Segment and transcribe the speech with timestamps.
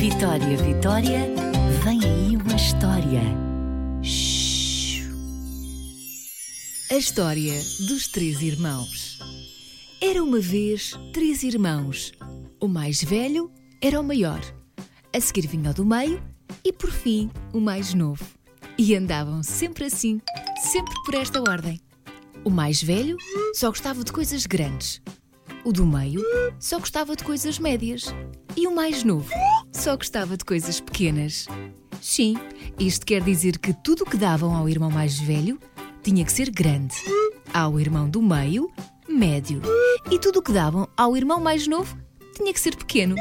[0.00, 1.26] Vitória, Vitória,
[1.84, 3.20] vem aí uma história.
[4.02, 5.04] Shhh.
[6.90, 7.52] A história
[7.86, 9.18] dos três irmãos.
[10.00, 12.12] Era uma vez três irmãos.
[12.58, 14.40] O mais velho era o maior.
[15.14, 16.22] A seguir vinha o do meio
[16.64, 18.24] e, por fim, o mais novo.
[18.78, 20.18] E andavam sempre assim,
[20.62, 21.78] sempre por esta ordem.
[22.42, 23.18] O mais velho
[23.54, 25.02] só gostava de coisas grandes.
[25.64, 26.22] O do meio
[26.58, 28.14] só gostava de coisas médias.
[28.56, 29.30] E o mais novo
[29.70, 31.46] só gostava de coisas pequenas.
[32.00, 32.36] Sim,
[32.78, 35.58] isto quer dizer que tudo o que davam ao irmão mais velho
[36.02, 36.94] tinha que ser grande.
[37.52, 38.70] Ao irmão do meio,
[39.06, 39.60] médio.
[40.10, 41.96] E tudo o que davam ao irmão mais novo
[42.34, 43.16] tinha que ser pequeno.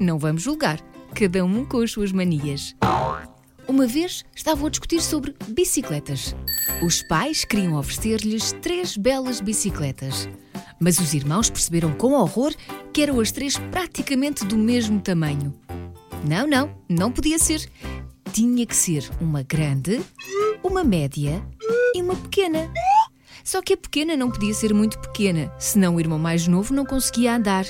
[0.00, 0.80] Não vamos julgar,
[1.14, 2.74] cada um com as suas manias.
[3.68, 6.34] Uma vez estavam a discutir sobre bicicletas.
[6.82, 10.28] Os pais queriam oferecer-lhes três belas bicicletas.
[10.80, 12.54] Mas os irmãos perceberam com horror
[12.92, 15.54] que eram as três praticamente do mesmo tamanho.
[16.28, 17.68] Não, não, não podia ser.
[18.32, 20.00] Tinha que ser uma grande,
[20.62, 21.42] uma média
[21.94, 22.70] e uma pequena.
[23.44, 26.86] Só que a pequena não podia ser muito pequena, senão o irmão mais novo não
[26.86, 27.66] conseguia andar.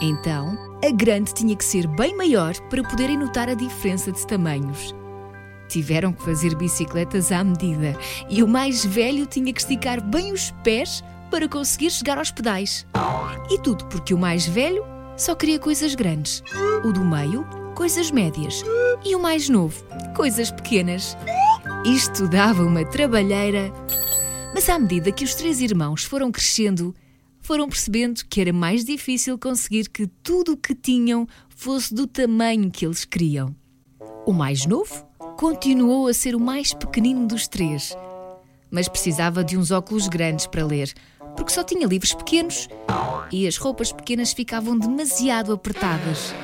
[0.00, 4.94] Então, a grande tinha que ser bem maior para poderem notar a diferença de tamanhos.
[5.68, 7.96] Tiveram que fazer bicicletas à medida
[8.28, 12.86] e o mais velho tinha que esticar bem os pés para conseguir chegar aos pedais.
[13.50, 14.84] E tudo porque o mais velho
[15.16, 16.44] só queria coisas grandes,
[16.84, 18.62] o do meio, coisas médias
[19.02, 19.82] e o mais novo,
[20.14, 21.16] coisas pequenas.
[21.86, 23.72] Isto dava uma trabalheira.
[24.54, 26.94] Mas à medida que os três irmãos foram crescendo,
[27.40, 32.70] foram percebendo que era mais difícil conseguir que tudo o que tinham fosse do tamanho
[32.70, 33.56] que eles queriam.
[34.26, 35.02] O mais novo
[35.38, 37.96] continuou a ser o mais pequenino dos três,
[38.70, 40.92] mas precisava de uns óculos grandes para ler,
[41.36, 42.68] porque só tinha livros pequenos
[43.30, 46.34] e as roupas pequenas ficavam demasiado apertadas.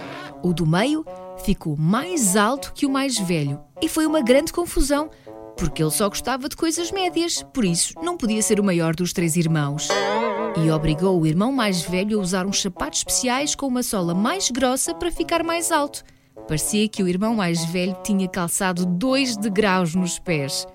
[0.43, 1.05] O do meio
[1.45, 5.11] ficou mais alto que o mais velho e foi uma grande confusão,
[5.57, 9.13] porque ele só gostava de coisas médias, por isso não podia ser o maior dos
[9.13, 9.89] três irmãos.
[10.57, 14.51] E obrigou o irmão mais velho a usar uns sapatos especiais com uma sola mais
[14.51, 16.03] grossa para ficar mais alto.
[16.47, 20.67] Parecia que o irmão mais velho tinha calçado dois degraus nos pés.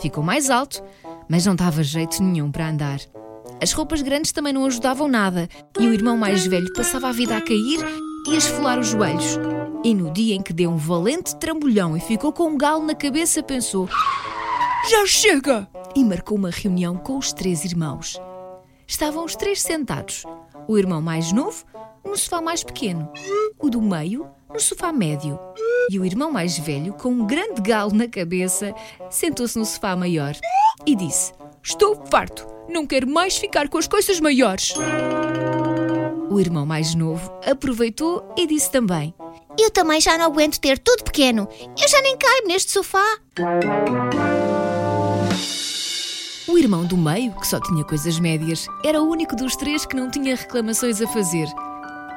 [0.00, 0.82] Ficou mais alto,
[1.28, 3.00] mas não dava jeito nenhum para andar.
[3.60, 7.36] As roupas grandes também não ajudavam nada e o irmão mais velho passava a vida
[7.36, 7.80] a cair
[8.28, 9.38] e a esfolar os joelhos.
[9.82, 12.94] E no dia em que deu um valente trambolhão e ficou com um galo na
[12.94, 13.88] cabeça, pensou:
[14.90, 15.68] Já chega!
[15.94, 18.20] E marcou uma reunião com os três irmãos.
[18.86, 20.24] Estavam os três sentados:
[20.68, 21.64] o irmão mais novo
[22.04, 23.10] no sofá mais pequeno,
[23.58, 25.38] o do meio no sofá médio
[25.90, 28.74] e o irmão mais velho, com um grande galo na cabeça,
[29.10, 30.34] sentou-se no sofá maior
[30.84, 32.55] e disse: Estou farto!
[32.68, 34.74] Não quero mais ficar com as coisas maiores.
[36.30, 39.14] O irmão mais novo aproveitou e disse também:
[39.58, 41.48] Eu também já não aguento ter tudo pequeno.
[41.80, 43.18] Eu já nem caibo neste sofá.
[46.48, 49.96] O irmão do meio, que só tinha coisas médias, era o único dos três que
[49.96, 51.46] não tinha reclamações a fazer.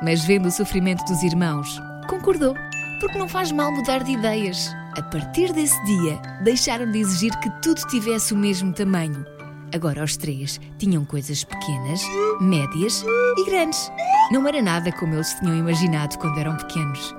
[0.02, 2.56] Mas vendo o sofrimento dos irmãos, concordou,
[3.00, 4.70] porque não faz mal mudar de ideias.
[4.98, 9.26] A partir desse dia, deixaram de exigir que tudo tivesse o mesmo tamanho.
[9.74, 12.02] Agora os três tinham coisas pequenas,
[12.42, 13.06] médias
[13.38, 13.92] e grandes.
[14.32, 17.16] Não era nada como eles tinham imaginado quando eram pequenos.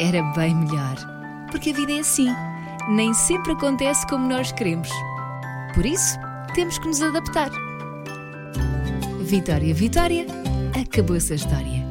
[0.00, 0.96] Era bem melhor.
[1.50, 2.28] Porque a vida é assim.
[2.88, 4.90] Nem sempre acontece como nós queremos.
[5.74, 6.18] Por isso,
[6.54, 7.50] temos que nos adaptar.
[9.22, 10.26] Vitória, Vitória,
[10.78, 11.83] acabou-se a história.